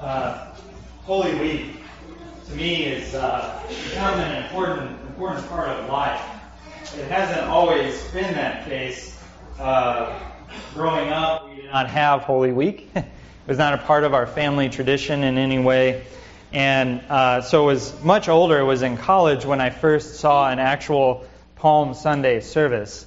uh, 0.00 0.54
Holy 1.04 1.34
Week 1.38 1.76
to 2.48 2.54
me 2.54 2.84
is 2.84 3.14
uh, 3.14 3.62
become 3.68 4.20
an 4.20 4.44
important 4.44 4.90
important 5.08 5.48
part 5.48 5.68
of 5.68 5.88
life. 5.88 6.20
It 6.96 7.08
hasn't 7.08 7.46
always 7.48 8.02
been 8.10 8.34
that 8.34 8.66
case. 8.66 9.18
Uh, 9.58 10.18
growing 10.74 11.08
up, 11.08 11.48
we 11.48 11.56
did 11.56 11.70
not 11.70 11.88
have 11.88 12.22
Holy 12.22 12.52
Week. 12.52 12.90
it 12.94 13.04
was 13.46 13.58
not 13.58 13.74
a 13.74 13.78
part 13.78 14.04
of 14.04 14.12
our 14.12 14.26
family 14.26 14.68
tradition 14.68 15.24
in 15.24 15.38
any 15.38 15.58
way. 15.58 16.04
And 16.52 17.00
uh, 17.08 17.40
so 17.40 17.64
was 17.64 18.02
much 18.02 18.28
older. 18.28 18.64
Was 18.64 18.82
in 18.82 18.96
college 18.96 19.44
when 19.44 19.60
I 19.60 19.70
first 19.70 20.16
saw 20.16 20.48
an 20.50 20.58
actual 20.58 21.26
Palm 21.56 21.94
Sunday 21.94 22.40
service. 22.40 23.06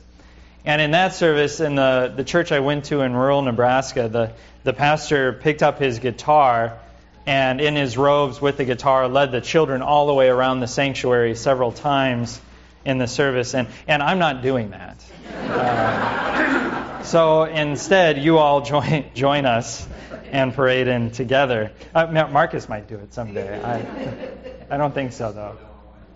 And 0.66 0.82
in 0.82 0.92
that 0.92 1.14
service, 1.14 1.60
in 1.60 1.76
the, 1.76 2.14
the 2.16 2.24
church 2.24 2.52
I 2.52 2.60
went 2.60 2.86
to 2.86 3.02
in 3.02 3.14
rural 3.16 3.42
Nebraska, 3.42 4.10
the, 4.10 4.34
the 4.64 4.74
pastor 4.74 5.34
picked 5.34 5.64
up 5.64 5.80
his 5.80 6.00
guitar 6.00 6.78
and 7.26 7.62
in 7.62 7.76
his 7.76 7.98
robes 7.98 8.42
with 8.42 8.58
the 8.58 8.66
guitar 8.66 9.08
led 9.08 9.32
the 9.32 9.42
children 9.42 9.82
all 9.82 10.08
the 10.08 10.14
way 10.14 10.30
around 10.30 10.60
the 10.60 10.68
sanctuary 10.68 11.36
several 11.36 11.72
times 11.72 12.42
in 12.86 12.98
the 12.98 13.08
service. 13.08 13.54
And, 13.54 13.68
and 13.88 14.02
I'm 14.02 14.20
not 14.20 14.42
doing 14.42 14.72
that. 14.72 15.04
Uh, 15.36 17.04
so 17.04 17.44
instead, 17.44 18.18
you 18.18 18.38
all 18.38 18.62
join, 18.62 19.06
join 19.14 19.46
us 19.46 19.88
and 20.32 20.54
parade 20.54 20.88
in 20.88 21.12
together. 21.12 21.72
Uh, 21.94 22.28
Marcus 22.32 22.68
might 22.68 22.88
do 22.88 22.96
it 22.96 23.14
someday. 23.14 23.62
I, 23.64 24.76
I 24.76 24.78
don't 24.78 24.94
think 24.94 25.14
so, 25.14 25.32
though. 25.32 25.58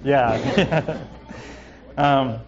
Yeah. 0.04 1.00
um, 1.98 2.40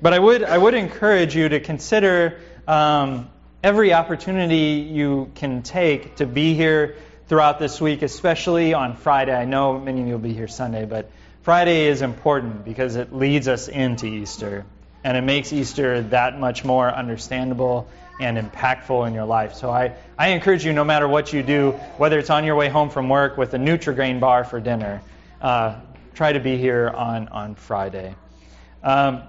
but 0.00 0.12
I 0.12 0.18
would, 0.18 0.42
I 0.42 0.56
would 0.56 0.74
encourage 0.74 1.34
you 1.34 1.48
to 1.48 1.60
consider 1.60 2.40
um, 2.66 3.30
every 3.62 3.92
opportunity 3.92 4.88
you 4.90 5.30
can 5.34 5.62
take 5.62 6.16
to 6.16 6.26
be 6.26 6.54
here 6.54 6.96
throughout 7.28 7.58
this 7.58 7.80
week, 7.80 8.02
especially 8.02 8.74
on 8.74 8.96
Friday. 8.96 9.34
I 9.34 9.44
know 9.44 9.78
many 9.78 10.02
of 10.02 10.06
you 10.06 10.12
will 10.12 10.20
be 10.20 10.34
here 10.34 10.48
Sunday, 10.48 10.84
but 10.84 11.10
Friday 11.42 11.86
is 11.86 12.02
important 12.02 12.64
because 12.64 12.96
it 12.96 13.14
leads 13.14 13.48
us 13.48 13.68
into 13.68 14.06
Easter. 14.06 14.64
And 15.02 15.16
it 15.16 15.22
makes 15.22 15.52
Easter 15.52 16.02
that 16.02 16.38
much 16.38 16.64
more 16.64 16.90
understandable 16.90 17.88
and 18.20 18.38
impactful 18.38 19.06
in 19.06 19.14
your 19.14 19.24
life. 19.24 19.54
So 19.54 19.70
I, 19.70 19.96
I 20.18 20.28
encourage 20.28 20.64
you, 20.64 20.72
no 20.72 20.84
matter 20.84 21.08
what 21.08 21.32
you 21.32 21.42
do, 21.42 21.72
whether 21.98 22.18
it's 22.18 22.30
on 22.30 22.44
your 22.44 22.56
way 22.56 22.68
home 22.68 22.90
from 22.90 23.08
work 23.08 23.36
with 23.36 23.52
a 23.54 23.58
Nutri-Grain 23.58 24.20
bar 24.20 24.44
for 24.44 24.60
dinner, 24.60 25.02
uh, 25.42 25.80
try 26.14 26.32
to 26.32 26.40
be 26.40 26.56
here 26.56 26.88
on, 26.88 27.28
on 27.28 27.54
Friday. 27.54 28.14
Um, 28.82 29.24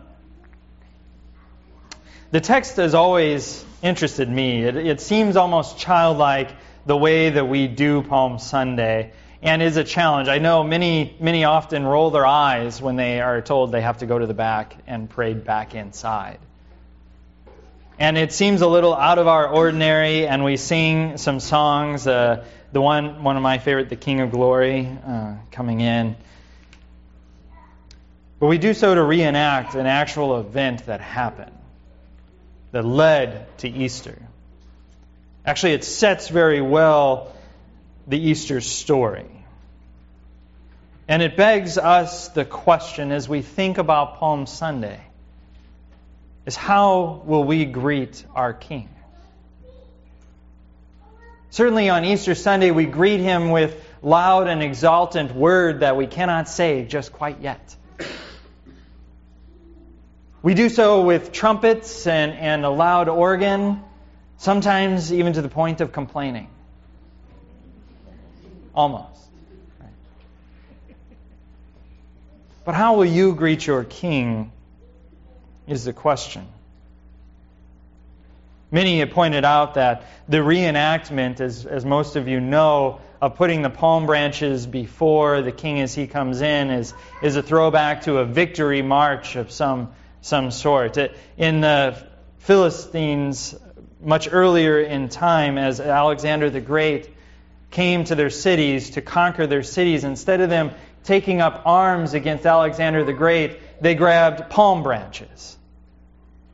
the 2.35 2.41
text 2.41 2.75
has 2.75 2.93
always 2.93 3.63
interested 3.81 4.27
me. 4.27 4.61
It, 4.61 4.75
it 4.75 4.99
seems 4.99 5.37
almost 5.37 5.77
childlike 5.77 6.51
the 6.85 6.97
way 6.97 7.29
that 7.29 7.47
we 7.47 7.69
do 7.69 8.01
Palm 8.01 8.39
Sunday 8.39 9.13
and 9.41 9.61
is 9.63 9.77
a 9.77 9.85
challenge. 9.85 10.27
I 10.27 10.39
know 10.39 10.61
many, 10.61 11.15
many 11.21 11.45
often 11.45 11.85
roll 11.85 12.11
their 12.11 12.25
eyes 12.25 12.81
when 12.81 12.97
they 12.97 13.21
are 13.21 13.41
told 13.41 13.71
they 13.71 13.79
have 13.79 13.99
to 13.99 14.05
go 14.05 14.19
to 14.19 14.27
the 14.27 14.33
back 14.33 14.75
and 14.85 15.09
pray 15.09 15.33
back 15.33 15.75
inside. 15.75 16.39
And 17.97 18.17
it 18.17 18.33
seems 18.33 18.59
a 18.59 18.67
little 18.67 18.93
out 18.93 19.17
of 19.17 19.29
our 19.29 19.47
ordinary, 19.47 20.27
and 20.27 20.43
we 20.43 20.57
sing 20.57 21.15
some 21.15 21.39
songs. 21.39 22.05
Uh, 22.05 22.43
the 22.73 22.81
one, 22.81 23.23
one 23.23 23.37
of 23.37 23.43
my 23.43 23.59
favorite, 23.59 23.87
"The 23.87 23.95
King 23.95 24.19
of 24.19 24.31
Glory," 24.31 24.89
uh, 25.07 25.35
coming 25.51 25.79
in. 25.79 26.17
But 28.41 28.47
we 28.47 28.57
do 28.57 28.73
so 28.73 28.93
to 28.93 29.01
reenact 29.01 29.75
an 29.75 29.85
actual 29.85 30.41
event 30.41 30.87
that 30.87 30.99
happened 30.99 31.54
that 32.75 32.83
led 32.83 33.47
to 33.57 33.69
Easter. 33.69 34.21
Actually, 35.45 35.71
it 35.71 35.85
sets 35.85 36.27
very 36.27 36.59
well 36.59 37.33
the 38.05 38.19
Easter 38.19 38.59
story. 38.59 39.31
And 41.07 41.21
it 41.21 41.37
begs 41.37 41.77
us 41.77 42.27
the 42.27 42.43
question 42.43 43.13
as 43.13 43.29
we 43.29 43.43
think 43.43 43.77
about 43.77 44.17
Palm 44.17 44.45
Sunday 44.45 44.99
is 46.45 46.57
how 46.57 47.21
will 47.23 47.45
we 47.45 47.63
greet 47.63 48.25
our 48.35 48.51
King? 48.51 48.89
Certainly 51.51 51.87
on 51.87 52.03
Easter 52.03 52.35
Sunday, 52.35 52.71
we 52.71 52.87
greet 52.87 53.21
him 53.21 53.51
with 53.51 53.81
loud 54.01 54.49
and 54.49 54.61
exultant 54.61 55.33
word 55.33 55.79
that 55.79 55.95
we 55.95 56.07
cannot 56.07 56.49
say 56.49 56.83
just 56.83 57.13
quite 57.13 57.39
yet. 57.39 57.73
We 60.45 60.53
do 60.53 60.69
so 60.69 61.01
with 61.01 61.31
trumpets 61.31 62.05
and, 62.05 62.31
and 62.33 62.63
a 62.65 62.69
loud 62.69 63.09
organ, 63.09 63.81
sometimes 64.37 65.11
even 65.11 65.33
to 65.33 65.41
the 65.41 65.49
point 65.49 65.81
of 65.81 65.91
complaining. 65.91 66.49
Almost. 68.75 69.21
But 72.63 72.75
how 72.75 72.93
will 72.93 73.05
you 73.05 73.33
greet 73.33 73.65
your 73.65 73.83
king 73.83 74.51
is 75.65 75.83
the 75.83 75.93
question. 75.93 76.45
Many 78.69 78.99
have 78.99 79.09
pointed 79.09 79.45
out 79.45 79.73
that 79.73 80.03
the 80.29 80.37
reenactment, 80.37 81.41
as, 81.41 81.65
as 81.65 81.83
most 81.83 82.17
of 82.17 82.27
you 82.27 82.39
know, 82.39 83.01
of 83.19 83.33
putting 83.33 83.63
the 83.63 83.71
palm 83.71 84.05
branches 84.05 84.67
before 84.67 85.41
the 85.41 85.51
king 85.51 85.81
as 85.81 85.95
he 85.95 86.05
comes 86.05 86.41
in 86.41 86.69
is, 86.69 86.93
is 87.23 87.35
a 87.35 87.41
throwback 87.41 88.03
to 88.03 88.19
a 88.19 88.25
victory 88.25 88.83
march 88.83 89.37
of 89.37 89.49
some 89.49 89.91
some 90.25 90.49
sort. 90.49 90.97
Uh, 90.97 91.09
in 91.37 91.61
the 91.61 91.95
Philistines, 92.39 93.55
much 94.01 94.27
earlier 94.31 94.79
in 94.79 95.07
time, 95.07 95.59
as 95.59 95.79
Alexander 95.79 96.49
the 96.49 96.61
Great 96.61 97.09
came 97.69 98.03
to 98.05 98.15
their 98.15 98.31
cities 98.31 98.91
to 98.91 99.01
conquer 99.01 99.45
their 99.45 99.61
cities, 99.61 100.03
instead 100.03 100.41
of 100.41 100.49
them 100.49 100.71
taking 101.03 101.41
up 101.41 101.61
arms 101.65 102.15
against 102.15 102.43
Alexander 102.43 103.03
the 103.03 103.13
Great, 103.13 103.81
they 103.81 103.93
grabbed 103.93 104.49
palm 104.49 104.81
branches. 104.81 105.55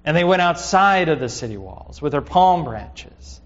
And 0.04 0.18
they 0.18 0.26
went 0.26 0.42
outside 0.42 1.08
of 1.08 1.22
the 1.22 1.30
city 1.30 1.58
walls 1.58 2.02
with 2.02 2.12
their 2.12 2.22
palm 2.22 2.66
branches. 2.66 3.40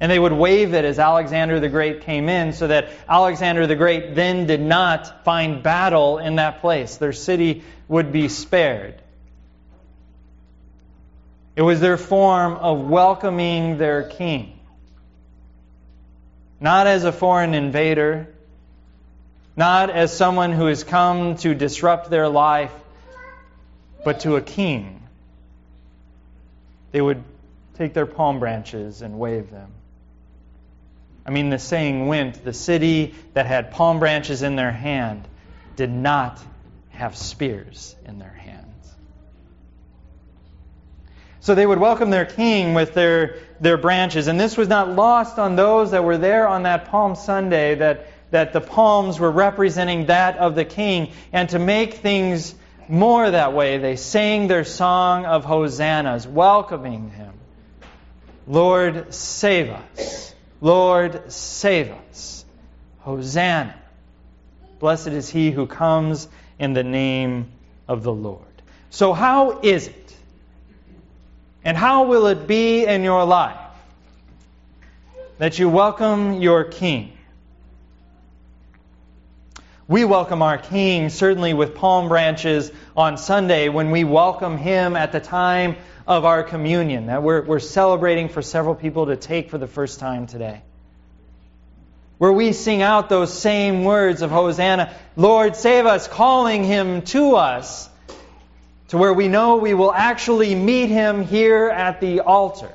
And 0.00 0.12
they 0.12 0.18
would 0.18 0.32
wave 0.34 0.74
it 0.74 0.84
as 0.84 0.98
Alexander 0.98 1.60
the 1.60 1.70
Great 1.70 2.02
came 2.02 2.28
in, 2.28 2.52
so 2.52 2.66
that 2.66 2.90
Alexander 3.08 3.66
the 3.66 3.76
Great 3.76 4.14
then 4.14 4.46
did 4.46 4.60
not 4.60 5.24
find 5.24 5.62
battle 5.62 6.18
in 6.18 6.36
that 6.36 6.60
place. 6.60 6.98
Their 6.98 7.14
city 7.14 7.64
would 7.88 8.12
be 8.12 8.28
spared. 8.28 9.00
It 11.56 11.62
was 11.62 11.80
their 11.80 11.96
form 11.96 12.54
of 12.54 12.80
welcoming 12.80 13.78
their 13.78 14.02
king. 14.02 14.60
Not 16.60 16.86
as 16.86 17.04
a 17.04 17.12
foreign 17.12 17.54
invader, 17.54 18.28
not 19.56 19.88
as 19.88 20.14
someone 20.14 20.52
who 20.52 20.66
has 20.66 20.84
come 20.84 21.36
to 21.38 21.54
disrupt 21.54 22.10
their 22.10 22.28
life, 22.28 22.72
but 24.04 24.20
to 24.20 24.36
a 24.36 24.42
king. 24.42 25.02
They 26.92 27.00
would 27.00 27.24
take 27.78 27.94
their 27.94 28.06
palm 28.06 28.38
branches 28.38 29.00
and 29.00 29.18
wave 29.18 29.50
them. 29.50 29.72
I 31.24 31.30
mean, 31.30 31.48
the 31.48 31.58
saying 31.58 32.06
went 32.06 32.44
the 32.44 32.52
city 32.52 33.14
that 33.32 33.46
had 33.46 33.72
palm 33.72 33.98
branches 33.98 34.42
in 34.42 34.56
their 34.56 34.72
hand 34.72 35.26
did 35.74 35.90
not 35.90 36.38
have 36.90 37.16
spears 37.16 37.96
in 38.04 38.18
their 38.18 38.28
hand. 38.30 38.65
So 41.46 41.54
they 41.54 41.64
would 41.64 41.78
welcome 41.78 42.10
their 42.10 42.24
king 42.24 42.74
with 42.74 42.92
their, 42.92 43.36
their 43.60 43.76
branches. 43.76 44.26
And 44.26 44.40
this 44.40 44.56
was 44.56 44.66
not 44.66 44.88
lost 44.88 45.38
on 45.38 45.54
those 45.54 45.92
that 45.92 46.02
were 46.02 46.18
there 46.18 46.48
on 46.48 46.64
that 46.64 46.86
Palm 46.86 47.14
Sunday, 47.14 47.76
that, 47.76 48.08
that 48.32 48.52
the 48.52 48.60
palms 48.60 49.20
were 49.20 49.30
representing 49.30 50.06
that 50.06 50.38
of 50.38 50.56
the 50.56 50.64
king. 50.64 51.12
And 51.32 51.48
to 51.50 51.60
make 51.60 51.94
things 51.94 52.52
more 52.88 53.30
that 53.30 53.52
way, 53.52 53.78
they 53.78 53.94
sang 53.94 54.48
their 54.48 54.64
song 54.64 55.24
of 55.24 55.44
hosannas, 55.44 56.26
welcoming 56.26 57.10
him. 57.10 57.34
Lord, 58.48 59.14
save 59.14 59.70
us. 59.70 60.34
Lord, 60.60 61.30
save 61.30 61.92
us. 62.10 62.44
Hosanna. 63.02 63.76
Blessed 64.80 65.08
is 65.10 65.28
he 65.28 65.52
who 65.52 65.68
comes 65.68 66.26
in 66.58 66.72
the 66.72 66.82
name 66.82 67.52
of 67.86 68.02
the 68.02 68.12
Lord. 68.12 68.42
So, 68.90 69.12
how 69.12 69.60
is 69.60 69.86
it 69.86 70.05
and 71.66 71.76
how 71.76 72.04
will 72.04 72.28
it 72.28 72.46
be 72.46 72.84
in 72.84 73.02
your 73.02 73.24
life 73.24 73.58
that 75.38 75.58
you 75.58 75.68
welcome 75.68 76.34
your 76.34 76.62
King? 76.62 77.10
We 79.88 80.04
welcome 80.04 80.42
our 80.42 80.58
King 80.58 81.08
certainly 81.08 81.54
with 81.54 81.74
palm 81.74 82.08
branches 82.08 82.70
on 82.96 83.16
Sunday 83.18 83.68
when 83.68 83.90
we 83.90 84.04
welcome 84.04 84.58
Him 84.58 84.94
at 84.94 85.10
the 85.10 85.18
time 85.18 85.74
of 86.06 86.24
our 86.24 86.44
communion 86.44 87.06
that 87.06 87.24
we're, 87.24 87.42
we're 87.42 87.58
celebrating 87.58 88.28
for 88.28 88.42
several 88.42 88.76
people 88.76 89.06
to 89.06 89.16
take 89.16 89.50
for 89.50 89.58
the 89.58 89.66
first 89.66 89.98
time 89.98 90.28
today. 90.28 90.62
Where 92.18 92.32
we 92.32 92.52
sing 92.52 92.80
out 92.80 93.08
those 93.08 93.36
same 93.36 93.82
words 93.82 94.22
of 94.22 94.30
Hosanna, 94.30 94.94
Lord, 95.16 95.56
save 95.56 95.84
us, 95.84 96.06
calling 96.06 96.62
Him 96.62 97.02
to 97.02 97.34
us 97.34 97.90
to 98.88 98.98
where 98.98 99.12
we 99.12 99.28
know 99.28 99.56
we 99.56 99.74
will 99.74 99.92
actually 99.92 100.54
meet 100.54 100.86
him 100.88 101.24
here 101.24 101.68
at 101.68 102.00
the 102.00 102.20
altar. 102.20 102.72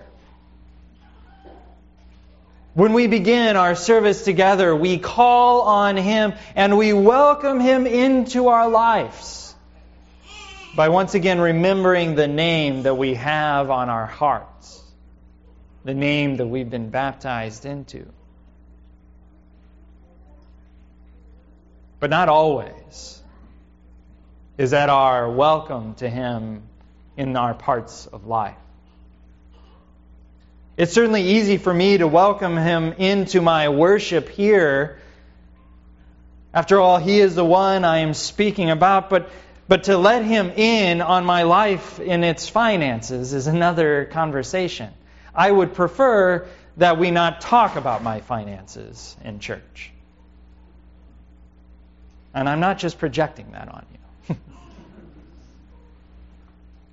When 2.74 2.94
we 2.94 3.08
begin 3.08 3.58
our 3.58 3.76
service 3.76 4.24
together, 4.24 4.74
we 4.74 4.98
call 4.98 5.64
on 5.64 5.98
Him 5.98 6.34
and 6.56 6.78
we 6.78 6.94
welcome 6.94 7.60
Him 7.60 7.86
into 7.86 8.48
our 8.48 8.70
lives 8.70 9.54
by 10.74 10.88
once 10.88 11.14
again 11.14 11.42
remembering 11.42 12.16
the 12.16 12.30
name 12.30 12.84
that 12.84 12.96
we 12.96 13.16
have 13.16 13.70
on 13.70 13.90
our 13.90 14.06
hearts, 14.06 14.82
the 15.84 15.94
name 15.94 16.38
that 16.38 16.48
we've 16.48 16.70
been 16.70 16.90
baptized 16.90 17.66
into. 17.66 18.08
But 22.00 22.10
not 22.10 22.30
always 22.30 23.21
is 24.58 24.72
that 24.72 24.90
our 24.90 25.30
welcome 25.30 25.96
to 25.96 26.10
Him 26.10 26.64
in 27.18 27.36
our 27.36 27.54
parts 27.54 28.08
of 28.08 28.26
life. 28.26 28.56
It's 30.78 30.94
certainly 30.94 31.22
easy 31.22 31.58
for 31.58 31.74
me 31.74 31.98
to 31.98 32.08
welcome 32.08 32.58
him 32.58 32.94
into 32.94 33.42
my 33.42 33.70
worship 33.70 34.30
here. 34.30 35.00
After 36.54 36.80
all, 36.80 36.98
he 36.98 37.20
is 37.20 37.36
the 37.36 37.46
one 37.46 37.86
I 37.86 38.00
am 38.00 38.14
speaking 38.14 38.72
about, 38.72 39.10
but, 39.10 39.30
but 39.68 39.84
to 39.84 39.98
let 39.98 40.24
him 40.24 40.50
in 40.50 41.02
on 41.02 41.26
my 41.26 41.44
life 41.44 42.00
in 42.00 42.24
its 42.24 42.48
finances 42.50 43.34
is 43.34 43.48
another 43.48 44.06
conversation. 44.06 44.90
I 45.36 45.52
would 45.52 45.76
prefer 45.76 46.48
that 46.78 46.98
we 46.98 47.12
not 47.12 47.42
talk 47.42 47.76
about 47.76 48.02
my 48.02 48.22
finances 48.22 49.16
in 49.24 49.40
church. 49.40 49.92
And 52.34 52.50
I'm 52.50 52.62
not 52.62 52.80
just 52.80 52.98
projecting 52.98 53.52
that 53.52 53.68
on. 53.68 53.86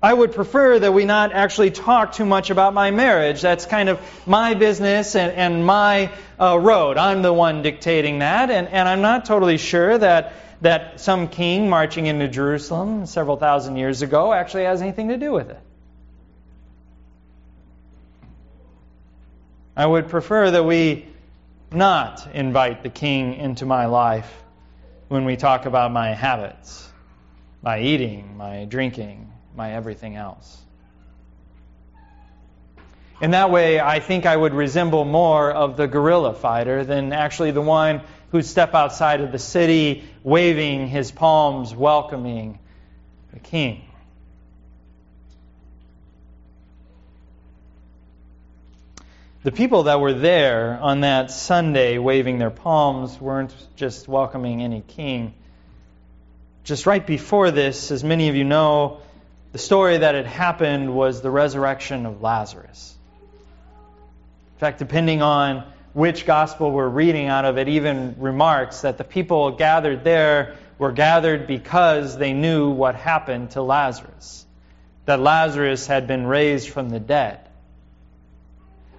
I 0.01 0.13
would 0.13 0.33
prefer 0.33 0.79
that 0.79 0.93
we 0.93 1.05
not 1.05 1.33
actually 1.33 1.71
talk 1.71 2.13
too 2.13 2.25
much 2.25 2.49
about 2.49 2.73
my 2.73 2.91
marriage. 2.91 3.41
That's 3.41 3.65
kind 3.65 3.89
of 3.89 3.99
my 4.25 4.53
business 4.53 5.15
and, 5.15 5.31
and 5.33 5.65
my 5.65 6.11
uh, 6.39 6.57
road. 6.59 6.97
I'm 6.97 7.21
the 7.21 7.33
one 7.33 7.61
dictating 7.61 8.19
that, 8.19 8.49
and, 8.49 8.67
and 8.67 8.87
I'm 8.87 9.01
not 9.01 9.25
totally 9.25 9.57
sure 9.57 9.97
that, 9.97 10.33
that 10.61 10.99
some 10.99 11.27
king 11.27 11.69
marching 11.69 12.05
into 12.05 12.27
Jerusalem 12.27 13.05
several 13.05 13.37
thousand 13.37 13.75
years 13.75 14.01
ago 14.01 14.31
actually 14.33 14.63
has 14.63 14.81
anything 14.81 15.09
to 15.09 15.17
do 15.17 15.31
with 15.31 15.49
it. 15.49 15.59
I 19.79 19.85
would 19.85 20.09
prefer 20.09 20.51
that 20.51 20.65
we 20.65 21.05
not 21.71 22.27
invite 22.33 22.83
the 22.83 22.89
king 22.89 23.35
into 23.35 23.65
my 23.65 23.85
life 23.85 24.29
when 25.07 25.23
we 25.23 25.37
talk 25.37 25.65
about 25.65 25.93
my 25.93 26.13
habits, 26.13 26.88
my 27.61 27.79
eating, 27.79 28.37
my 28.37 28.65
drinking, 28.65 29.31
my 29.55 29.73
everything 29.73 30.15
else. 30.15 30.61
In 33.21 33.31
that 33.31 33.51
way, 33.51 33.81
I 33.81 33.99
think 33.99 34.25
I 34.25 34.35
would 34.35 34.53
resemble 34.53 35.03
more 35.03 35.51
of 35.51 35.75
the 35.75 35.87
guerrilla 35.87 36.33
fighter 36.33 36.85
than 36.85 37.11
actually 37.11 37.51
the 37.51 37.61
one 37.61 38.01
who'd 38.31 38.45
step 38.45 38.73
outside 38.73 39.19
of 39.19 39.33
the 39.33 39.39
city 39.39 40.05
waving 40.23 40.87
his 40.87 41.11
palms, 41.11 41.75
welcoming 41.75 42.59
the 43.33 43.39
king. 43.39 43.85
The 49.43 49.51
people 49.51 49.83
that 49.83 49.99
were 49.99 50.13
there 50.13 50.77
on 50.81 51.01
that 51.01 51.31
Sunday 51.31 51.97
waving 51.97 52.39
their 52.39 52.49
palms 52.49 53.19
weren't 53.19 53.53
just 53.75 54.07
welcoming 54.07 54.61
any 54.61 54.81
king. 54.81 55.33
Just 56.69 56.85
right 56.85 57.03
before 57.03 57.49
this, 57.49 57.89
as 57.89 58.03
many 58.03 58.29
of 58.29 58.35
you 58.35 58.43
know, 58.43 58.99
the 59.53 59.57
story 59.57 59.97
that 59.97 60.13
had 60.13 60.27
happened 60.27 60.93
was 60.93 61.19
the 61.19 61.31
resurrection 61.31 62.05
of 62.05 62.21
Lazarus. 62.21 62.95
In 64.53 64.59
fact, 64.59 64.77
depending 64.77 65.23
on 65.23 65.63
which 65.93 66.27
gospel 66.27 66.69
we're 66.69 66.87
reading 66.87 67.25
out 67.25 67.43
of, 67.45 67.57
it 67.57 67.69
even 67.69 68.17
remarks 68.19 68.81
that 68.81 68.99
the 68.99 69.03
people 69.03 69.49
gathered 69.53 70.03
there 70.03 70.57
were 70.77 70.91
gathered 70.91 71.47
because 71.47 72.15
they 72.19 72.33
knew 72.33 72.69
what 72.69 72.93
happened 72.93 73.49
to 73.51 73.63
Lazarus, 73.63 74.45
that 75.05 75.19
Lazarus 75.19 75.87
had 75.87 76.05
been 76.05 76.27
raised 76.27 76.69
from 76.69 76.91
the 76.91 76.99
dead. 76.99 77.39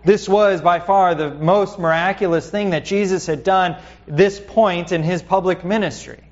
This 0.04 0.28
was 0.28 0.60
by 0.60 0.80
far 0.80 1.14
the 1.14 1.30
most 1.30 1.78
miraculous 1.78 2.50
thing 2.50 2.70
that 2.70 2.84
Jesus 2.84 3.26
had 3.26 3.44
done 3.44 3.76
this 4.08 4.40
point 4.40 4.90
in 4.90 5.04
his 5.04 5.22
public 5.22 5.64
ministry. 5.64 6.24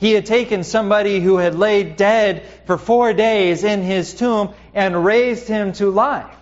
He 0.00 0.12
had 0.12 0.24
taken 0.24 0.64
somebody 0.64 1.20
who 1.20 1.36
had 1.36 1.54
laid 1.54 1.96
dead 1.96 2.46
for 2.64 2.78
four 2.78 3.12
days 3.12 3.64
in 3.64 3.82
his 3.82 4.14
tomb 4.14 4.54
and 4.72 5.04
raised 5.04 5.46
him 5.46 5.74
to 5.74 5.90
life. 5.90 6.34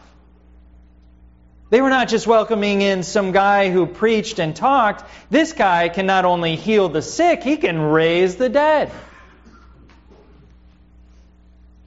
They 1.69 1.81
were 1.81 1.91
not 1.91 2.07
just 2.07 2.29
welcoming 2.29 2.83
in 2.83 3.03
some 3.03 3.33
guy 3.33 3.71
who 3.71 3.87
preached 3.87 4.39
and 4.39 4.55
talked. 4.55 5.05
This 5.29 5.53
guy 5.53 5.89
can 5.89 6.07
not 6.07 6.25
only 6.25 6.55
heal 6.55 6.89
the 6.89 7.03
sick, 7.03 7.43
he 7.43 7.57
can 7.57 7.81
raise 7.81 8.37
the 8.37 8.49
dead. 8.49 8.93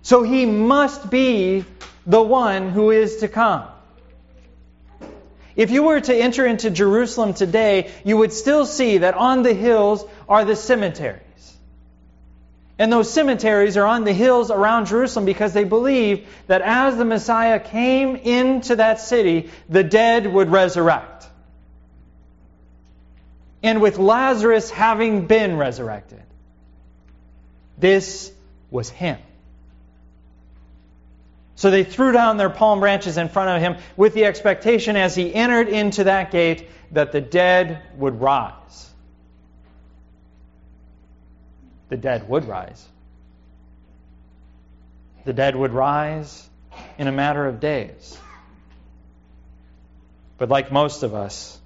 So 0.01 0.24
he 0.24 0.45
must 0.45 1.09
be 1.09 1.63
the 2.06 2.21
one 2.21 2.69
who 2.69 2.91
is 2.91 3.17
to 3.17 3.29
come. 3.29 3.63
If 5.56 5.71
you 5.71 5.83
were 5.83 6.01
to 6.01 6.13
enter 6.13 6.45
into 6.45 6.69
Jerusalem 6.69 7.33
today, 7.33 7.91
you 8.03 8.17
would 8.17 8.33
still 8.33 8.65
see 8.65 8.97
that 8.97 9.13
on 9.13 9.44
the 9.44 9.53
hills 9.53 10.03
are 10.27 10.44
the 10.44 10.57
cemeteries. 10.57 11.30
And 12.81 12.91
those 12.91 13.13
cemeteries 13.13 13.77
are 13.77 13.85
on 13.85 14.05
the 14.05 14.11
hills 14.11 14.49
around 14.49 14.87
Jerusalem 14.87 15.23
because 15.23 15.53
they 15.53 15.65
believe 15.65 16.27
that 16.47 16.63
as 16.63 16.97
the 16.97 17.05
Messiah 17.05 17.59
came 17.59 18.15
into 18.15 18.77
that 18.77 18.99
city, 18.99 19.51
the 19.69 19.83
dead 19.83 20.25
would 20.25 20.49
resurrect. 20.49 21.27
And 23.61 23.83
with 23.83 23.99
Lazarus 23.99 24.71
having 24.71 25.27
been 25.27 25.57
resurrected, 25.57 26.23
this 27.77 28.31
was 28.71 28.89
him. 28.89 29.19
So 31.57 31.69
they 31.69 31.83
threw 31.83 32.13
down 32.13 32.37
their 32.37 32.49
palm 32.49 32.79
branches 32.79 33.15
in 33.15 33.29
front 33.29 33.51
of 33.51 33.61
him 33.61 33.79
with 33.95 34.15
the 34.15 34.25
expectation 34.25 34.95
as 34.95 35.13
he 35.13 35.31
entered 35.31 35.69
into 35.69 36.05
that 36.05 36.31
gate 36.31 36.67
that 36.93 37.11
the 37.11 37.21
dead 37.21 37.83
would 37.97 38.19
rise 38.19 38.90
the 41.91 41.97
dead 41.97 42.29
would 42.29 42.45
rise. 42.45 42.88
The 45.25 45.33
dead 45.33 45.57
would 45.57 45.73
rise 45.73 46.49
in 46.97 47.07
a 47.07 47.11
matter 47.11 47.45
of 47.45 47.59
days. 47.59 48.17
But 50.38 50.47
like 50.47 50.71
most 50.71 51.03
of 51.03 51.13
us, 51.13 51.59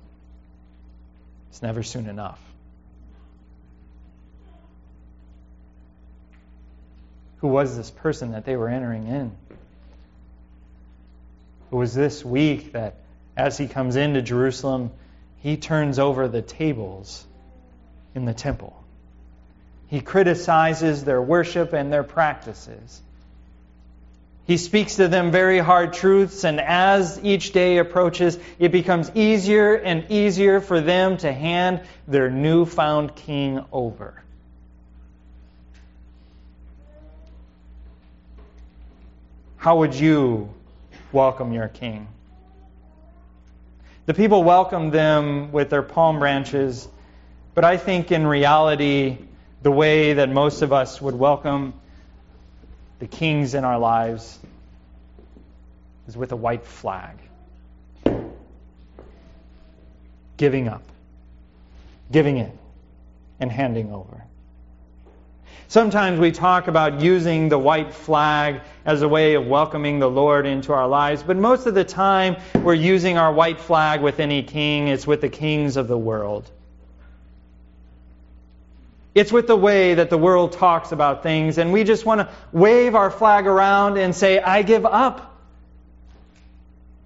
it's 1.51 1.61
never 1.61 1.83
soon 1.83 2.09
enough. 2.09 2.41
Who 7.37 7.47
was 7.49 7.77
this 7.77 7.91
person 7.91 8.31
that 8.31 8.45
they 8.45 8.55
were 8.55 8.67
entering 8.67 9.05
in? 9.05 9.31
It 11.71 11.75
was 11.75 11.93
this 11.93 12.25
week 12.25 12.71
that 12.71 12.95
as 13.37 13.59
he 13.59 13.67
comes 13.67 13.95
into 13.95 14.23
Jerusalem, 14.23 14.89
he 15.37 15.55
turns 15.55 15.99
over 15.99 16.27
the 16.27 16.41
tables 16.41 17.23
in 18.15 18.25
the 18.25 18.33
temple. 18.33 18.84
He 19.95 20.01
criticizes 20.01 21.05
their 21.05 21.21
worship 21.21 21.71
and 21.71 21.89
their 21.89 22.03
practices. 22.03 23.01
He 24.45 24.57
speaks 24.57 24.97
to 24.97 25.07
them 25.07 25.31
very 25.31 25.59
hard 25.59 25.93
truths, 25.93 26.43
and 26.43 26.59
as 26.59 27.17
each 27.23 27.53
day 27.53 27.77
approaches, 27.77 28.37
it 28.59 28.73
becomes 28.73 29.09
easier 29.15 29.73
and 29.73 30.11
easier 30.11 30.59
for 30.59 30.81
them 30.81 31.15
to 31.19 31.31
hand 31.31 31.79
their 32.09 32.29
newfound 32.29 33.15
king 33.15 33.63
over. 33.71 34.21
How 39.55 39.77
would 39.77 39.95
you 39.95 40.53
welcome 41.13 41.53
your 41.53 41.69
king? 41.69 42.09
The 44.07 44.13
people 44.13 44.43
welcomed 44.43 44.91
them 44.91 45.53
with 45.53 45.69
their 45.69 45.83
palm 45.83 46.19
branches, 46.19 46.85
but 47.53 47.63
I 47.63 47.77
think 47.77 48.11
in 48.11 48.27
reality, 48.27 49.19
the 49.65 49.71
way 49.71 50.13
that 50.13 50.29
most 50.29 50.61
of 50.61 50.71
us 50.71 51.01
would 51.01 51.15
welcome 51.15 51.73
the 52.99 53.07
kings 53.07 53.55
in 53.55 53.63
our 53.63 53.79
lives 53.79 54.37
is 56.07 56.15
with 56.15 56.31
a 56.31 56.35
white 56.35 56.63
flag. 56.63 57.17
Giving 60.37 60.67
up, 60.67 60.83
giving 62.11 62.37
in, 62.37 62.51
and 63.39 63.51
handing 63.51 63.91
over. 63.91 64.23
Sometimes 65.67 66.19
we 66.19 66.31
talk 66.31 66.67
about 66.67 67.01
using 67.01 67.49
the 67.49 67.57
white 67.57 67.91
flag 67.91 68.61
as 68.85 69.01
a 69.01 69.07
way 69.07 69.33
of 69.33 69.47
welcoming 69.47 69.97
the 69.97 70.07
Lord 70.07 70.45
into 70.45 70.73
our 70.73 70.87
lives, 70.87 71.23
but 71.23 71.37
most 71.37 71.65
of 71.65 71.73
the 71.73 71.83
time 71.83 72.35
we're 72.63 72.75
using 72.75 73.17
our 73.17 73.33
white 73.33 73.59
flag 73.59 74.01
with 74.01 74.19
any 74.19 74.43
king, 74.43 74.89
it's 74.89 75.07
with 75.07 75.21
the 75.21 75.29
kings 75.29 75.75
of 75.75 75.87
the 75.87 75.97
world. 75.97 76.51
It's 79.15 79.31
with 79.31 79.47
the 79.47 79.55
way 79.55 79.93
that 79.93 80.09
the 80.09 80.17
world 80.17 80.51
talks 80.51 80.91
about 80.91 81.23
things, 81.23 81.57
and 81.57 81.71
we 81.71 81.85
just 81.85 82.05
want 82.05 82.19
to 82.19 82.29
wave 82.51 82.95
our 82.95 83.09
flag 83.09 83.47
around 83.47 83.97
and 83.97 84.13
say, 84.13 84.39
I 84.39 84.61
give 84.61 84.85
up. 84.85 85.31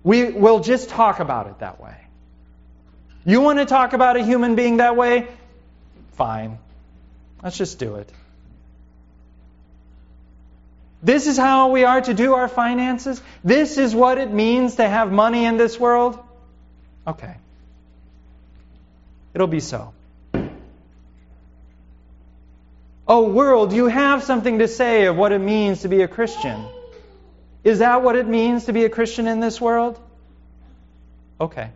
We 0.04 0.32
will 0.32 0.60
just 0.60 0.90
talk 0.90 1.20
about 1.20 1.46
it 1.46 1.60
that 1.60 1.80
way. 1.80 1.96
You 3.26 3.42
want 3.42 3.60
to 3.60 3.66
talk 3.66 3.94
about 3.94 4.18
a 4.18 4.24
human 4.24 4.56
being 4.56 4.78
that 4.78 4.96
way? 4.96 5.28
Fine. 6.14 6.58
Let's 7.44 7.58
just 7.58 7.78
do 7.78 7.98
it. 7.98 8.12
This 11.04 11.28
is 11.28 11.38
how 11.38 11.70
we 11.70 11.84
are 11.84 12.02
to 12.02 12.14
do 12.16 12.34
our 12.34 12.48
finances? 12.48 13.22
This 13.44 13.78
is 13.78 13.94
what 13.94 14.18
it 14.18 14.32
means 14.32 14.76
to 14.76 14.88
have 14.88 15.12
money 15.12 15.46
in 15.46 15.58
this 15.58 15.80
world? 15.80 16.18
Okay. 17.06 17.36
It'll 19.36 19.48
be 19.48 19.60
so. 19.60 19.94
Oh, 23.12 23.28
world, 23.28 23.74
you 23.74 23.88
have 23.88 24.24
something 24.24 24.60
to 24.60 24.68
say 24.68 25.08
of 25.08 25.16
what 25.16 25.32
it 25.32 25.40
means 25.40 25.82
to 25.82 25.88
be 25.88 26.04
a 26.04 26.08
Christian. 26.08 26.64
Is 27.64 27.80
that 27.80 28.04
what 28.04 28.16
it 28.16 28.28
means 28.28 28.66
to 28.66 28.74
be 28.74 28.86
a 28.86 28.90
Christian 28.90 29.28
in 29.28 29.40
this 29.40 29.60
world? 29.60 30.00
Okay. 31.42 31.72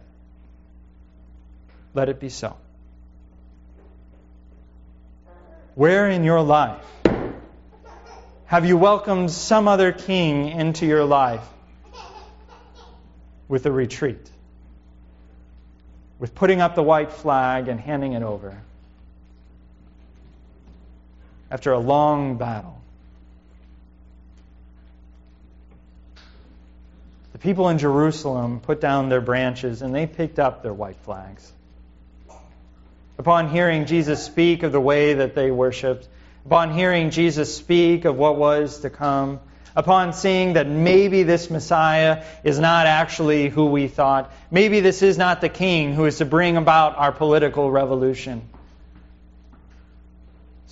Let 1.96 2.10
it 2.10 2.20
be 2.20 2.30
so. 2.30 2.56
Where 5.74 6.08
in 6.08 6.24
your 6.24 6.42
life 6.42 6.86
have 8.46 8.68
you 8.68 8.78
welcomed 8.78 9.32
some 9.32 9.68
other 9.68 9.92
king 9.92 10.50
into 10.50 10.86
your 10.86 11.04
life 11.04 11.48
with 13.48 13.66
a 13.66 13.72
retreat? 13.72 14.30
With 16.20 16.36
putting 16.36 16.62
up 16.62 16.76
the 16.76 16.84
white 16.84 17.12
flag 17.12 17.70
and 17.70 17.80
handing 17.80 18.14
it 18.14 18.22
over? 18.22 18.62
After 21.54 21.72
a 21.72 21.78
long 21.78 22.38
battle. 22.38 22.82
The 27.34 27.38
people 27.38 27.70
in 27.70 27.78
Jerusalem 27.78 28.60
put 28.60 28.82
down 28.82 29.10
their 29.10 29.22
branches 29.22 29.84
and 29.84 29.94
they 29.94 30.08
picked 30.08 30.40
up 30.40 30.64
their 30.64 30.74
white 30.74 30.98
flags. 31.04 31.54
Upon 33.20 33.50
hearing 33.50 33.86
Jesus 33.86 34.24
speak 34.24 34.64
of 34.64 34.72
the 34.72 34.82
way 34.82 35.14
that 35.14 35.36
they 35.36 35.52
worshiped, 35.52 36.08
upon 36.44 36.74
hearing 36.74 37.12
Jesus 37.12 37.56
speak 37.56 38.06
of 38.06 38.18
what 38.18 38.36
was 38.36 38.80
to 38.80 38.90
come, 38.90 39.40
upon 39.76 40.14
seeing 40.14 40.54
that 40.54 40.68
maybe 40.68 41.22
this 41.22 41.52
Messiah 41.52 42.26
is 42.44 42.58
not 42.58 42.88
actually 42.88 43.50
who 43.50 43.68
we 43.68 43.88
thought, 43.88 44.34
maybe 44.50 44.80
this 44.80 45.04
is 45.04 45.20
not 45.20 45.40
the 45.40 45.50
king 45.50 45.94
who 45.94 46.06
is 46.06 46.18
to 46.18 46.26
bring 46.26 46.58
about 46.58 46.98
our 46.98 47.12
political 47.12 47.70
revolution. 47.70 48.42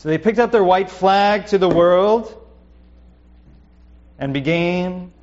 So 0.01 0.10
they 0.10 0.17
picked 0.17 0.39
up 0.39 0.51
their 0.51 0.63
white 0.63 0.89
flag 0.89 1.46
to 1.50 1.60
the 1.60 1.70
world 1.70 2.36
and 4.17 4.34
began 4.34 5.13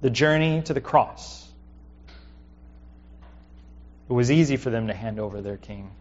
the 0.00 0.10
journey 0.10 0.60
to 0.62 0.74
the 0.74 0.80
cross. 0.80 1.48
It 4.10 4.12
was 4.12 4.32
easy 4.32 4.56
for 4.56 4.70
them 4.70 4.88
to 4.88 4.92
hand 4.92 5.20
over 5.20 5.40
their 5.40 5.56
king 5.56 5.92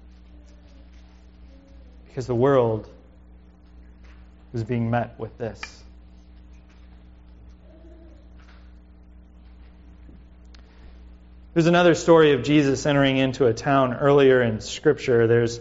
because 2.07 2.25
the 2.25 2.33
world 2.33 2.89
was 4.51 4.63
being 4.63 4.89
met 4.89 5.19
with 5.19 5.37
this. 5.37 5.61
There's 11.53 11.67
another 11.67 11.93
story 11.93 12.31
of 12.31 12.41
Jesus 12.41 12.83
entering 12.87 13.17
into 13.17 13.45
a 13.45 13.53
town 13.53 13.93
earlier 13.93 14.41
in 14.41 14.59
Scripture. 14.59 15.27
There's, 15.27 15.59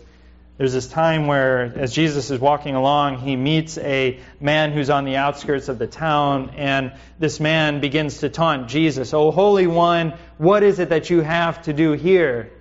there's 0.58 0.72
this 0.72 0.88
time 0.88 1.26
where, 1.26 1.64
as 1.76 1.92
Jesus 1.92 2.30
is 2.30 2.40
walking 2.40 2.74
along, 2.76 3.18
he 3.18 3.36
meets 3.36 3.76
a 3.76 4.18
man 4.40 4.72
who's 4.72 4.88
on 4.88 5.04
the 5.04 5.16
outskirts 5.16 5.68
of 5.68 5.78
the 5.78 5.86
town, 5.86 6.54
and 6.56 6.92
this 7.18 7.40
man 7.40 7.80
begins 7.80 8.18
to 8.18 8.30
taunt 8.30 8.68
Jesus, 8.68 9.12
Oh, 9.12 9.30
Holy 9.30 9.66
One, 9.66 10.14
what 10.38 10.62
is 10.62 10.78
it 10.78 10.88
that 10.88 11.10
you 11.10 11.20
have 11.20 11.60
to 11.62 11.74
do 11.74 11.92
here? 11.92 12.52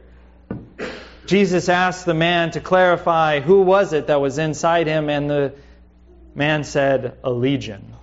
Jesus 1.25 1.69
asked 1.69 2.05
the 2.05 2.13
man 2.13 2.51
to 2.51 2.59
clarify 2.59 3.39
who 3.39 3.61
was 3.61 3.93
it 3.93 4.07
that 4.07 4.19
was 4.19 4.37
inside 4.39 4.87
him, 4.87 5.09
and 5.09 5.29
the 5.29 5.53
man 6.35 6.65
said, 6.65 7.17
A 7.23 7.31
legion. 7.31 7.93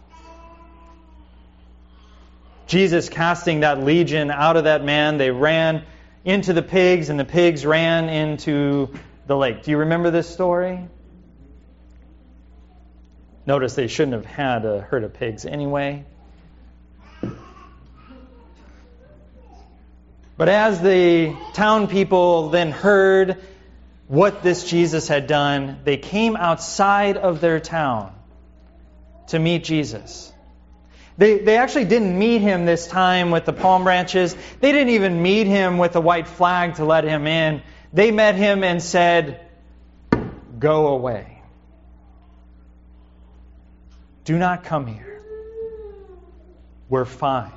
Jesus 2.66 3.10
casting 3.10 3.60
that 3.60 3.84
legion 3.84 4.30
out 4.30 4.56
of 4.56 4.64
that 4.64 4.82
man, 4.82 5.18
they 5.18 5.30
ran 5.30 5.84
into 6.24 6.54
the 6.54 6.62
pigs, 6.62 7.10
and 7.10 7.20
the 7.20 7.26
pigs 7.26 7.66
ran 7.66 8.08
into 8.08 8.88
the 9.26 9.36
lake. 9.36 9.62
Do 9.62 9.70
you 9.70 9.78
remember 9.78 10.10
this 10.10 10.28
story? 10.28 10.88
Notice 13.46 13.74
they 13.74 13.88
shouldn't 13.88 14.14
have 14.14 14.26
had 14.26 14.64
a 14.64 14.80
herd 14.80 15.04
of 15.04 15.14
pigs 15.14 15.44
anyway. 15.44 16.04
But 20.36 20.48
as 20.48 20.80
the 20.80 21.36
town 21.52 21.88
people 21.88 22.48
then 22.50 22.70
heard 22.72 23.40
what 24.08 24.42
this 24.42 24.68
Jesus 24.68 25.08
had 25.08 25.26
done, 25.26 25.80
they 25.84 25.96
came 25.96 26.36
outside 26.36 27.16
of 27.16 27.40
their 27.40 27.60
town 27.60 28.14
to 29.28 29.38
meet 29.38 29.64
Jesus. 29.64 30.32
They, 31.18 31.38
they 31.38 31.56
actually 31.56 31.84
didn't 31.84 32.18
meet 32.18 32.40
him 32.40 32.64
this 32.64 32.86
time 32.86 33.30
with 33.30 33.44
the 33.44 33.52
palm 33.52 33.84
branches. 33.84 34.34
They 34.60 34.72
didn't 34.72 34.94
even 34.94 35.22
meet 35.22 35.46
him 35.46 35.78
with 35.78 35.94
a 35.96 36.00
white 36.00 36.26
flag 36.26 36.76
to 36.76 36.84
let 36.84 37.04
him 37.04 37.26
in. 37.26 37.62
They 37.92 38.10
met 38.10 38.36
him 38.36 38.64
and 38.64 38.82
said, 38.82 39.40
Go 40.58 40.88
away. 40.88 41.42
Do 44.24 44.38
not 44.38 44.64
come 44.64 44.86
here. 44.86 45.22
We're 46.88 47.04
fine. 47.04 47.52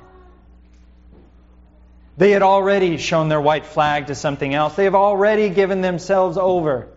They 2.18 2.30
had 2.30 2.42
already 2.42 2.96
shown 2.96 3.28
their 3.28 3.40
white 3.40 3.66
flag 3.66 4.06
to 4.06 4.14
something 4.14 4.52
else. 4.52 4.74
They 4.74 4.84
have 4.84 4.94
already 4.94 5.50
given 5.50 5.82
themselves 5.82 6.38
over. 6.38 6.88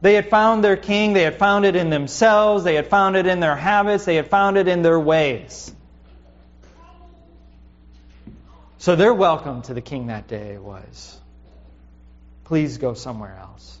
They 0.00 0.14
had 0.14 0.28
found 0.28 0.64
their 0.64 0.76
king. 0.76 1.12
They 1.12 1.22
had 1.22 1.38
found 1.38 1.64
it 1.64 1.76
in 1.76 1.90
themselves. 1.90 2.64
They 2.64 2.74
had 2.74 2.88
found 2.88 3.16
it 3.16 3.26
in 3.26 3.38
their 3.38 3.54
habits. 3.54 4.04
They 4.04 4.16
had 4.16 4.28
found 4.28 4.58
it 4.58 4.66
in 4.66 4.82
their 4.82 4.98
ways. 4.98 5.72
So 8.78 8.96
their 8.96 9.14
welcome 9.14 9.62
to 9.62 9.74
the 9.74 9.80
king 9.80 10.08
that 10.08 10.26
day 10.26 10.58
was 10.58 11.21
please 12.52 12.76
go 12.76 12.92
somewhere 12.92 13.34
else. 13.40 13.80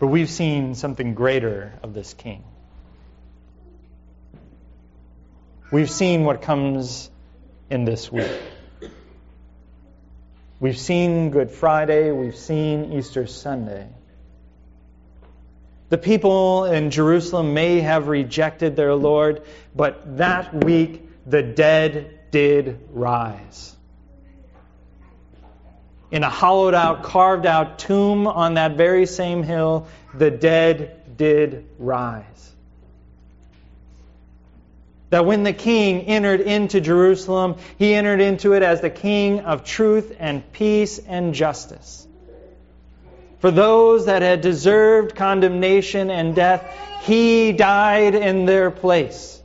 But 0.00 0.06
we've 0.06 0.30
seen 0.30 0.74
something 0.74 1.12
greater 1.12 1.74
of 1.82 1.92
this 1.92 2.14
king. 2.14 2.42
We've 5.70 5.90
seen 5.90 6.24
what 6.24 6.40
comes 6.40 7.10
in 7.68 7.84
this 7.84 8.10
week. 8.10 8.32
We've 10.60 10.78
seen 10.78 11.28
Good 11.28 11.50
Friday, 11.50 12.10
we've 12.10 12.36
seen 12.36 12.94
Easter 12.94 13.26
Sunday. 13.26 13.86
The 15.90 15.98
people 15.98 16.64
in 16.64 16.90
Jerusalem 16.90 17.52
may 17.52 17.80
have 17.80 18.08
rejected 18.08 18.76
their 18.76 18.94
Lord, 18.94 19.42
but 19.74 20.16
that 20.16 20.64
week 20.64 21.06
the 21.26 21.42
dead 21.42 22.18
did 22.30 22.80
rise. 22.94 23.76
In 26.10 26.22
a 26.22 26.30
hollowed 26.30 26.74
out, 26.74 27.02
carved 27.02 27.46
out 27.46 27.78
tomb 27.78 28.26
on 28.26 28.54
that 28.54 28.76
very 28.76 29.06
same 29.06 29.42
hill, 29.42 29.88
the 30.14 30.30
dead 30.30 31.16
did 31.16 31.66
rise 31.78 32.36
that 35.10 35.24
when 35.24 35.44
the 35.44 35.52
king 35.52 36.02
entered 36.02 36.40
into 36.40 36.80
Jerusalem, 36.80 37.56
he 37.78 37.94
entered 37.94 38.20
into 38.20 38.54
it 38.54 38.62
as 38.62 38.80
the 38.80 38.90
king 38.90 39.40
of 39.40 39.64
truth 39.64 40.14
and 40.18 40.52
peace 40.52 40.98
and 40.98 41.32
justice. 41.32 42.06
For 43.38 43.50
those 43.50 44.06
that 44.06 44.22
had 44.22 44.40
deserved 44.40 45.14
condemnation 45.14 46.10
and 46.10 46.34
death, 46.34 46.64
he 47.02 47.52
died 47.52 48.14
in 48.14 48.46
their 48.46 48.70
place. 48.70 49.40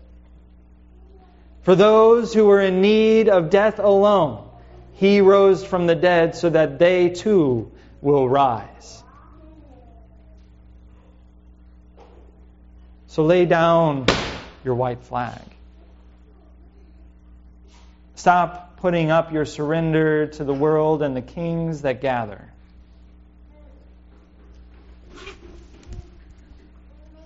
For 1.61 1.75
those 1.75 2.33
who 2.33 2.47
were 2.47 2.61
in 2.61 2.81
need 2.81 3.29
of 3.29 3.51
death 3.51 3.77
alone, 3.77 4.49
he 5.01 5.19
rose 5.19 5.65
from 5.65 5.87
the 5.87 5.95
dead 5.95 6.35
so 6.35 6.47
that 6.47 6.77
they 6.77 7.09
too 7.09 7.71
will 8.01 8.29
rise. 8.29 9.01
So 13.07 13.23
lay 13.23 13.47
down 13.47 14.05
your 14.63 14.75
white 14.75 15.01
flag. 15.01 15.41
Stop 18.13 18.77
putting 18.77 19.09
up 19.09 19.33
your 19.33 19.43
surrender 19.43 20.27
to 20.27 20.43
the 20.43 20.53
world 20.53 21.01
and 21.01 21.17
the 21.17 21.23
kings 21.23 21.81
that 21.81 21.99
gather. 21.99 22.47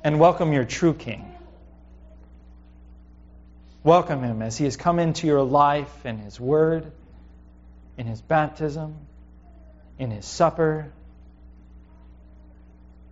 And 0.02 0.18
welcome 0.18 0.54
your 0.54 0.64
true 0.64 0.94
king. 0.94 1.30
Welcome 3.84 4.24
him 4.24 4.42
as 4.42 4.58
he 4.58 4.64
has 4.64 4.78
come 4.78 4.98
into 4.98 5.28
your 5.28 5.44
life 5.44 6.06
in 6.06 6.20
his 6.20 6.40
word, 6.40 6.94
in 7.98 8.08
his 8.08 8.22
baptism, 8.22 8.96
in 9.98 10.12
his 10.12 10.26
supper, 10.26 10.92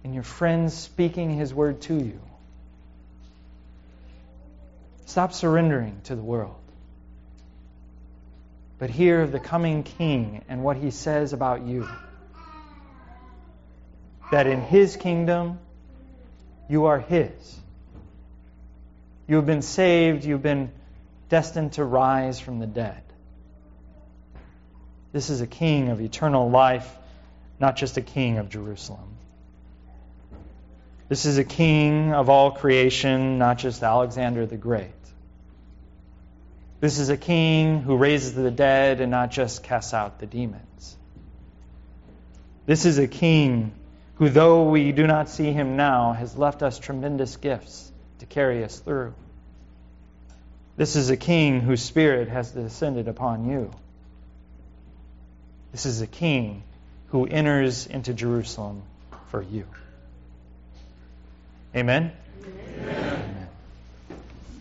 in 0.04 0.14
your 0.14 0.24
friends 0.24 0.74
speaking 0.74 1.30
his 1.32 1.54
word 1.54 1.82
to 1.82 1.96
you. 1.96 2.20
Stop 5.06 5.34
surrendering 5.34 6.02
to 6.06 6.16
the 6.16 6.22
world 6.22 6.56
but 8.84 8.90
hear 8.90 9.22
of 9.22 9.32
the 9.32 9.40
coming 9.40 9.84
King 9.84 10.44
and 10.50 10.62
what 10.62 10.76
he 10.76 10.92
says 10.92 11.32
about 11.32 11.62
you. 11.62 11.88
That 14.30 14.46
in 14.46 14.60
his 14.60 14.98
kingdom, 14.98 15.58
you 16.68 16.84
are 16.88 17.00
his. 17.00 17.32
You 19.26 19.38
have 19.38 19.46
been 19.46 19.62
saved, 19.62 20.26
you've 20.26 20.44
been 20.44 20.70
destined 21.30 21.72
to 21.74 21.86
rise 21.86 22.42
from 22.42 22.60
the 22.60 22.68
dead. 22.68 23.03
This 25.14 25.30
is 25.30 25.42
a 25.42 25.48
king 25.48 25.90
of 25.90 26.02
eternal 26.02 26.50
life, 26.50 26.98
not 27.60 27.78
just 27.78 27.98
a 27.98 28.02
king 28.02 28.40
of 28.40 28.50
Jerusalem. 28.50 29.16
This 31.08 31.26
is 31.26 31.38
a 31.38 31.44
king 31.44 32.14
of 32.14 32.30
all 32.30 32.52
creation, 32.52 33.38
not 33.38 33.60
just 33.60 33.84
Alexander 33.84 34.48
the 34.48 34.58
Great. 34.58 34.90
This 36.80 36.98
is 36.98 37.10
a 37.10 37.18
king 37.18 37.82
who 37.82 37.96
raises 37.96 38.34
the 38.34 38.50
dead 38.50 39.00
and 39.00 39.12
not 39.12 39.30
just 39.30 39.64
casts 39.64 39.94
out 39.94 40.20
the 40.20 40.26
demons. 40.26 40.98
This 42.66 42.86
is 42.86 42.98
a 42.98 43.08
king 43.08 43.72
who, 44.16 44.30
though 44.30 44.70
we 44.70 44.92
do 44.92 45.06
not 45.06 45.30
see 45.30 45.52
him 45.52 45.78
now, 45.78 46.14
has 46.14 46.36
left 46.36 46.64
us 46.64 46.80
tremendous 46.80 47.38
gifts 47.38 47.92
to 48.20 48.26
carry 48.26 48.64
us 48.64 48.80
through. 48.80 49.14
This 50.76 50.96
is 50.96 51.12
a 51.12 51.18
king 51.18 51.62
whose 51.62 51.84
spirit 51.84 52.30
has 52.30 52.52
descended 52.52 53.08
upon 53.08 53.46
you. 53.48 53.72
This 55.74 55.88
is 55.88 56.02
a 56.02 56.08
king 56.08 56.64
who 57.08 57.26
enters 57.26 57.88
into 57.88 58.14
Jerusalem 58.14 58.84
for 59.32 59.42
you. 59.42 59.66
Amen? 61.76 62.12
Amen. 62.46 63.13